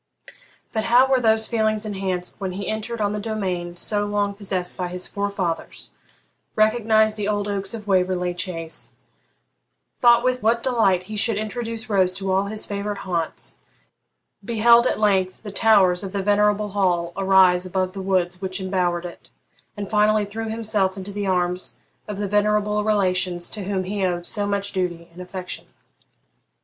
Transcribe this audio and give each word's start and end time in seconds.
But 0.73 0.85
how 0.85 1.05
were 1.07 1.19
those 1.21 1.47
feelings 1.47 1.85
enhanced 1.85 2.41
when 2.41 2.53
he 2.53 2.67
entered 2.67 2.99
on 2.99 3.13
the 3.13 3.19
domain 3.19 3.75
so 3.75 4.03
long 4.03 4.33
possessed 4.33 4.75
by 4.75 4.87
his 4.87 5.05
forefathers; 5.05 5.91
recognised 6.55 7.17
the 7.17 7.27
old 7.27 7.47
oaks 7.47 7.75
of 7.75 7.85
Waverley 7.85 8.33
Chace; 8.33 8.95
thought 9.99 10.23
with 10.23 10.41
what 10.41 10.63
delight 10.63 11.03
he 11.03 11.15
should 11.15 11.37
introduce 11.37 11.87
Rose 11.87 12.13
to 12.13 12.31
all 12.31 12.45
his 12.45 12.65
favourite 12.65 12.97
haunts; 13.05 13.59
beheld 14.43 14.87
at 14.87 14.99
length 14.99 15.43
the 15.43 15.51
towers 15.51 16.03
of 16.03 16.13
the 16.13 16.23
venerable 16.23 16.69
hall 16.69 17.13
arise 17.15 17.63
above 17.67 17.93
the 17.93 18.01
woods 18.01 18.41
which 18.41 18.59
embowered 18.59 19.05
it, 19.05 19.29
and 19.77 19.91
finally 19.91 20.25
threw 20.25 20.49
himself 20.49 20.97
into 20.97 21.11
the 21.11 21.27
arms 21.27 21.77
of 22.07 22.17
the 22.17 22.27
venerable 22.27 22.83
relations 22.83 23.47
to 23.51 23.65
whom 23.65 23.83
he 23.83 24.03
owed 24.03 24.25
so 24.25 24.47
much 24.47 24.71
duty 24.71 25.09
and 25.13 25.21
affection! 25.21 25.67